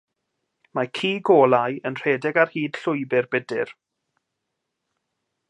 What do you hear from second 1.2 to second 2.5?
golau yn rhedeg